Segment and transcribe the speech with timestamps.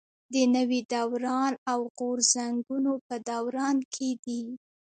[0.33, 4.43] د نوي دوران او غورځنګونو په دوران کې دي.